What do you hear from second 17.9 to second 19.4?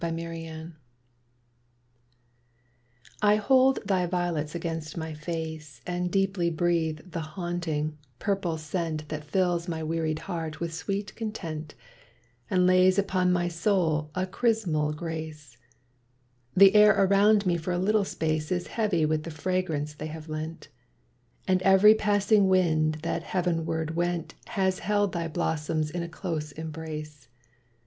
space Is heavy with the